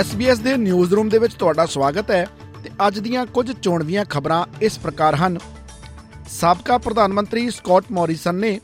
[0.00, 2.28] SBS ਦੇ news room ਦੇ ਵਿੱਚ ਤੁਹਾਡਾ ਸਵਾਗਤ ਹੈ।
[2.64, 5.38] ਤੇ ਅੱਜ ਦੀਆਂ ਕੁਝ ਚੋਣਵੀਆਂ ਖਬਰਾਂ ਇਸ ਪ੍ਰਕਾਰ ਹਨ।
[6.28, 8.60] ਸਾਬਕਾ ਪ੍ਰਧਾਨ ਮੰਤਰੀ ਸਕਾਟ ਮੌਰਿਸਨ ਨੇ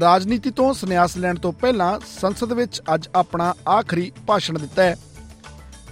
[0.00, 4.96] ਰਾਜਨੀਤੀ ਤੋਂ ਸੰਨਿਆਸ ਲੈਣ ਤੋਂ ਪਹਿਲਾਂ ਸੰਸਦ ਵਿੱਚ ਅੱਜ ਆਪਣਾ ਆਖਰੀ ਭਾਸ਼ਣ ਦਿੱਤਾ ਹੈ।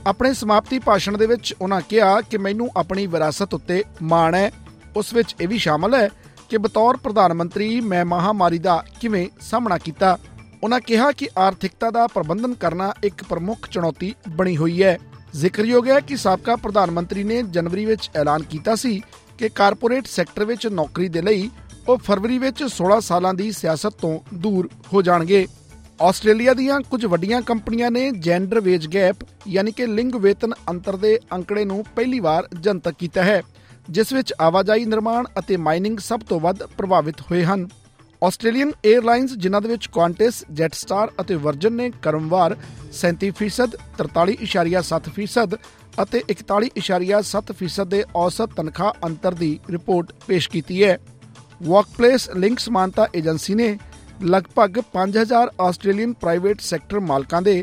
[0.07, 4.51] ਆਪਣੇ ਸਮਾਪਤੀ ਭਾਸ਼ਣ ਦੇ ਵਿੱਚ ਉਹਨਾਂ ਕਿਹਾ ਕਿ ਮੈਨੂੰ ਆਪਣੀ ਵਿਰਾਸਤ ਉੱਤੇ ਮਾਣ ਹੈ।
[4.97, 6.09] ਉਸ ਵਿੱਚ ਇਹ ਵੀ ਸ਼ਾਮਲ ਹੈ
[6.49, 10.19] ਕਿ ਬਤੌਰ ਪ੍ਰਧਾਨ ਮੰਤਰੀ ਮੈਂ ਮਹਾਮਾਰੀ ਦਾ ਕਿਵੇਂ ਸਾਹਮਣਾ ਕੀਤਾ।
[10.63, 14.99] ਉਹਨਾਂ ਕਿਹਾ ਕਿ ਆਰਥਿਕਤਾ ਦਾ ਪ੍ਰਬੰਧਨ ਕਰਨਾ ਇੱਕ ਪ੍ਰਮੁੱਖ ਚੁਣੌਤੀ ਬਣੀ ਹੋਈ ਹੈ।
[15.37, 19.01] ਜ਼ਿਕਰਯੋਗ ਹੈ ਕਿ ਸਾਬਕਾ ਪ੍ਰਧਾਨ ਮੰਤਰੀ ਨੇ ਜਨਵਰੀ ਵਿੱਚ ਐਲਾਨ ਕੀਤਾ ਸੀ
[19.39, 21.49] ਕਿ ਕਾਰਪੋਰੇਟ ਸੈਕਟਰ ਵਿੱਚ ਨੌਕਰੀ ਦੇ ਲਈ
[21.89, 25.47] ਉਹ ਫਰਵਰੀ ਵਿੱਚ 16 ਸਾਲਾਂ ਦੀ ਸਿਆਸਤ ਤੋਂ ਦੂਰ ਹੋ ਜਾਣਗੇ।
[26.03, 31.19] ਆਸਟ੍ਰੇਲੀਆ ਦੀਆਂ ਕੁਝ ਵੱਡੀਆਂ ਕੰਪਨੀਆਂ ਨੇ ਜੈਂਡਰ ਵੇਜ ਗੈਪ ਯਾਨੀ ਕਿ ਲਿੰਗ ਵੇਤਨ ਅੰਤਰ ਦੇ
[31.33, 33.43] ਅੰਕੜੇ ਨੂੰ ਪਹਿਲੀ ਵਾਰ ਜਨਤਕ ਕੀਤਾ ਹੈ,
[33.91, 37.69] ਜਿਸ ਵਿੱਚ ਆਵਾਜਾਈ ਨਿਰਮਾਣ ਅਤੇ ਮਾਈਨਿੰਗ ਸਭ ਤੋਂ ਵੱਧ ਪ੍ਰਭਾਵਿਤ ਹੋਏ ਹਨ।
[38.25, 42.57] ਆਸਟ੍ਰੇਲੀਅਨ 에ਅਰਲਾਈਨਸ ਜਿਨ੍ਹਾਂ ਦੇ ਵਿੱਚ ਕੁਆਂਟਸ ਜੈਟਸਟਾਰ ਅਤੇ ਵਰਜਨ ਨੇ ਕਰਮਵਾਰ
[42.93, 45.57] 37% 43.7%
[46.03, 50.99] ਅਤੇ 41.7% ਦੇ ਔਸਤ ਤਨਖਾਹ ਅੰਤਰ ਦੀ ਰਿਪੋਰਟ ਪੇਸ਼ ਕੀਤੀ ਹੈ।
[51.63, 53.69] ਵਰਕਪਲੇਸ ਲਿੰਕ ਸਮਾਨਤਾ ਏਜੰਸੀ ਨੇ
[54.25, 57.57] ਲਗਭਗ 5000 ਆਸਟ੍ਰੇਲੀਅਨ ਪ੍ਰਾਈਵੇਟ ਸੈਕਟਰ ਮਾਲਕਾਂ ਦੇ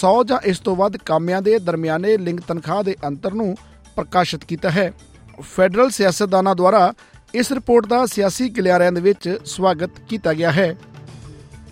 [0.00, 3.54] 100 ਜਾਂ ਇਸ ਤੋਂ ਵੱਧ ਕਾਮਿਆਂ ਦੇ ਦਰਮਿਆਨੇ ਲਿੰਗ ਤਨਖਾਹ ਦੇ ਅੰਤਰ ਨੂੰ
[3.96, 4.92] ਪ੍ਰਕਾਸ਼ਿਤ ਕੀਤਾ ਹੈ।
[5.40, 6.92] ਫੈਡਰਲ ਸਿਆਸਤਦਾਨਾਂ ਦੁਆਰਾ
[7.34, 10.76] ਇਸ ਰਿਪੋਰਟ ਦਾ ਸਿਆਸੀ ਗਲਿਆਰਿਆਂ ਦੇ ਵਿੱਚ ਸਵਾਗਤ ਕੀਤਾ ਗਿਆ ਹੈ।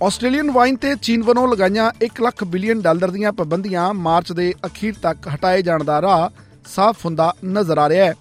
[0.02, 4.94] ਆਸਟ੍ਰੇਲੀਅਨ ਵਾਈਨ ਤੇ ਚੀਨ ਵੱਲੋਂ ਲਗਾਈਆਂ 1 ਲੱਖ ਬਿਲੀਅਨ ਡਾਲਰ ਦੀਆਂ ਪਾਬੰਦੀਆਂ ਮਾਰਚ ਦੇ ਅਖੀਰ
[5.02, 6.28] ਤੱਕ ਹਟਾਏ ਜਾਣ ਦਾ ਰਾਹ
[6.66, 8.14] ਸਾਫ਼ ਹੁੰਦਾ ਨਜ਼ਰ ਆ ਰਿਹਾ ਹੈ।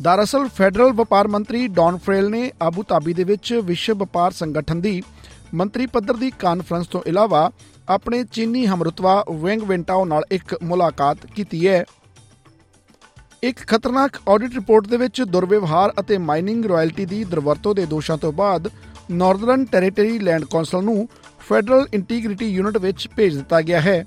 [0.00, 5.02] ਦਰਅਸਲ, ਫੈਡਰਲ ਵਪਾਰ ਮੰਤਰੀ ਡੌਨ ਫਰੇਲ ਨੇ ਆਬੂ ਧਾਬੀ ਦੇ ਵਿੱਚ ਵਿਸ਼ਵ ਵਪਾਰ ਸੰਗਠਨ ਦੀ
[5.54, 7.50] ਮੰਤਰੀ ਪੱਧਰ ਦੀ ਕਾਨਫਰੰਸ ਤੋਂ ਇਲਾਵਾ
[7.88, 11.84] ਆਪਣੇ ਚੀਨੀ ਹਮਰੁਤਬਾ ਵੈਂਗ ਵੈਂਟਾਓ ਨਾਲ ਇੱਕ ਮੁਲਾਕਾਤ ਕੀਤੀ ਹੈ।
[13.42, 18.30] ਇੱਕ ਖਤਰਨਾਕ ਆਡਿਟ ਰਿਪੋਰਟ ਦੇ ਵਿੱਚ ਦੁਰਵਿਵਹਾਰ ਅਤੇ ਮਾਈਨਿੰਗ ਰਾਇਲਟੀ ਦੀ ਦੁਰਵਰਤੋਂ ਦੇ ਦੋਸ਼ਾਂ ਤੋਂ
[18.32, 18.68] ਬਾਅਦ
[19.10, 21.08] ਨਾਰਦਰਨ ਟੈਰੀਟਰੀ ਲੈਂਡ ਕੌਂਸਲ ਨੂੰ
[21.48, 24.04] ਫੈਡਰਲ ਇੰਟੀਗ੍ਰਿਟੀ ਯੂਨਿਟ ਵਿੱਚ ਭੇਜ ਦਿੱਤਾ ਗਿਆ ਹੈ।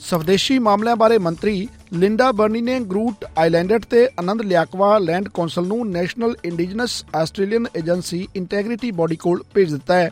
[0.00, 5.86] ਸਵਦੇਸ਼ੀ ਮਾਮਲਿਆਂ ਬਾਰੇ ਮੰਤਰੀ ਲਿੰਡਾ ਬਰਨੀ ਨੇ ਗਰੂਟ ਆਈਲੈਂਡਡ ਤੇ ਆਨੰਦ ਲਿਆਕਵਾ ਲੈਂਡ ਕੌਂਸਲ ਨੂੰ
[5.90, 10.10] national indigenous Australian agency integrity body ਕੋਲ ਭੇਜ ਦਿੱਤਾ ਹੈ,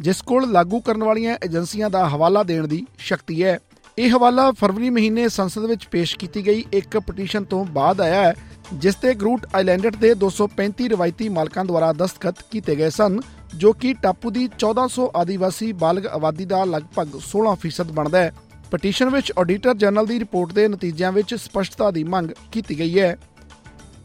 [0.00, 3.58] ਜਿਸ ਕੋਲ ਲਾਗੂ ਕਰਨ ਵਾਲੀਆਂ ਏਜੰਸੀਆਂ ਦਾ ਹਵਾਲਾ ਦੇਣ ਦੀ ਸ਼ਕਤੀ ਹੈ।
[3.98, 8.34] ਇਹ ਹਵਾਲਾ ਫਰਵਰੀ ਮਹੀਨੇ ਸੰਸਦ ਵਿੱਚ ਪੇਸ਼ ਕੀਤੀ ਗਈ ਇੱਕ ਪਟੀਸ਼ਨ ਤੋਂ ਬਾਅਦ ਆਇਆ ਹੈ,
[8.72, 13.20] ਜਿਸ ਤੇ ਗਰੂਟ ਆਈਲੈਂਡਡ ਦੇ 235 ਰਵਾਇਤੀ ਮਾਲਕਾਂ ਦੁਆਰਾ ਦਸਤਖਤ ਕੀਤੇ ਗਏ ਸਨ,
[13.56, 18.32] ਜੋ ਕਿ ਟਾਪੂ ਦੀ 1400 ਆਦੀਵਾਸੀ ਬਾਲਗ ਆਬਾਦੀ ਦਾ ਲਗਭਗ 16% ਬਣਦਾ ਹੈ।
[18.70, 23.16] ਪਟੀਸ਼ਨ ਵਿੱਚ ਆਡੀਟਰ ਜਨਰਲ ਦੀ ਰਿਪੋਰਟ ਦੇ ਨਤੀਜਿਆਂ ਵਿੱਚ ਸਪਸ਼ਟਤਾ ਦੀ ਮੰਗ ਕੀਤੀ ਗਈ ਹੈ।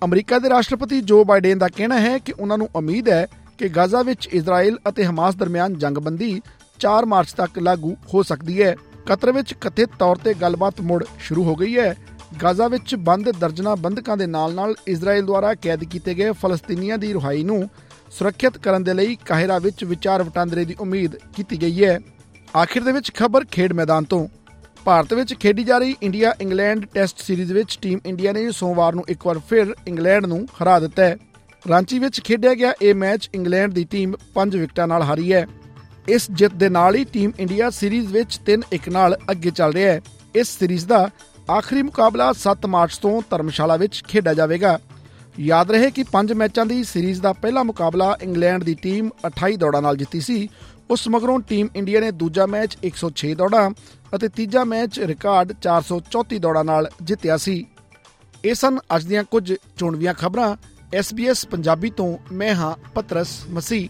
[0.04, 3.26] ਅਮਰੀਕਾ ਦੇ ਰਾਸ਼ਟਰਪਤੀ ਜੋ ਬਾਈਡਨ ਦਾ ਕਹਿਣਾ ਹੈ ਕਿ ਉਹਨਾਂ ਨੂੰ ਉਮੀਦ ਹੈ
[3.58, 6.30] ਕਿ ਗਾਜ਼ਾ ਵਿੱਚ ਇਜ਼ਰਾਈਲ ਅਤੇ ਹਮਾਸ ਦਰਮਿਆਨ ਜੰਗਬੰਦੀ
[6.80, 11.44] 4 ਮਾਰਚ ਤੱਕ ਲਾਗੂ ਹੋ ਸਕਦੀ ਹੈ। ਕਤਰ ਵਿੱਚ ਕਥਿਤ ਤੌਰ ਤੇ ਗੱਲਬਾਤ ਮੁੜ ਸ਼ੁਰੂ
[11.44, 11.96] ਹੋ ਗਈ ਹੈ।
[12.44, 17.44] ਗਾਜ਼ਾ ਵਿੱਚ ਬੰਦ ਦਰਜਨਾ ਬੰਦਕਾਂ ਦੇ ਨਾਲ-ਨਾਲ ਇਜ਼ਰਾਈਲ ਦੁਆਰਾ ਕੈਦ ਕੀਤੇ ਗਏ ਫਲਸਤੀਨੀਆਂ ਦੀ ਰਿਹਾਈ
[17.44, 17.70] ਨੂੰ
[18.12, 22.00] ਸੁਰੱਖਿਅਤ ਕਰਨ ਦੇ ਲਈ ਕਾਹਿਰਾ ਵਿੱਚ ਵਿਚਾਰ ਵਟਾਂਦਰੇ ਦੀ ਉਮੀਦ ਕੀਤੀ ਗਈ ਹੈ।
[22.58, 24.28] ਆਖਿਰ ਦੇ ਵਿੱਚ ਖਬਰ ਖੇਡ ਮੈਦਾਨ ਤੋਂ।
[24.86, 29.06] ਭਾਰਤ ਵਿੱਚ ਖੇਡੀ ਜਾ ਰਹੀ ਇੰਡੀਆ ਇੰਗਲੈਂਡ ਟੈਸਟ ਸੀਰੀਜ਼ ਵਿੱਚ ਟੀਮ ਇੰਡੀਆ ਨੇ ਸੋਮਵਾਰ ਨੂੰ
[29.08, 31.18] ਇੱਕ ਵਾਰ ਫਿਰ ਇੰਗਲੈਂਡ ਨੂੰ ਹਰਾ ਦਿੱਤਾ ਹੈ।
[31.70, 35.48] ਰਾਂਚੀ ਵਿੱਚ ਖੇਡਿਆ ਗਿਆ ਇਹ ਮੈਚ ਇੰਗਲੈਂਡ ਦੀ ਟੀਮ 5 ਵਿਕਟਾਂ ਨਾਲ ਹਾਰੀ ਹੈ।
[36.10, 40.02] ਇਸ ਜਿੱਤ ਦੇ ਨਾਲ ਹੀ ਟੀਮ ਇੰਡੀਆ ਸੀਰੀਜ਼ ਵਿੱਚ 3-1 ਨਾਲ ਅੱਗੇ ਚੱਲ ਰਿਹਾ ਹੈ।
[40.36, 41.10] ਇਸ ਸੀਰੀਜ਼ ਦਾ
[41.52, 44.80] ਆਖਰੀ ਮੁਕਾਬਲਾ 7 ਮਾਰਚ ਤੋਂ ਧਰਮਸ਼ਾਲਾ ਵਿੱਚ ਖੇਡਿਆ ਜਾਵੇਗਾ।
[45.40, 49.82] ਯਾਦ ਰਹੇ ਕਿ 5 ਮੈਚਾਂ ਦੀ ਸੀਰੀਜ਼ ਦਾ ਪਹਿਲਾ ਮੁਕਾਬਲਾ ਇੰਗਲੈਂਡ ਦੀ ਟੀਮ 28 ਦੌੜਾਂ
[49.82, 50.50] ਨਾਲ ਜਿੱਤੀ ਸੀ।
[50.90, 53.72] ਉਸ ਮਗਰੋਂ ਟੀਮ ਇੰਡੀਆ ਨੇ ਦੂਜਾ ਮੈਚ 106 ਦੌੜਾਂ
[54.16, 57.66] ਅਤੇ ਤੀਜਾ ਮੈਚ ਰਿਕਾਰਡ 434 ਦੌੜਾਂ ਨਾਲ ਜਿੱਤਿਆ ਸੀ।
[58.46, 60.56] ਇਹ ਸਨ ਅੱਜ ਦੀਆਂ ਕੁਝ ਚੋਣਵੀਆਂ ਖਬਰਾਂ।
[60.98, 63.90] SBS ਪੰਜਾਬੀ ਤੋਂ ਮੈਂ ਹਾਂ ਪਤਰਸ ਮਸੀਹ।